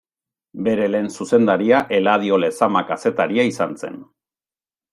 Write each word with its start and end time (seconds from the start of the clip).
Bere 0.67 0.87
lehen 0.93 1.09
zuzendaria 1.17 1.81
Eladio 1.99 2.41
Lezama 2.45 2.83
kazetaria 2.89 3.47
izan 3.53 3.77
zen. 3.85 4.01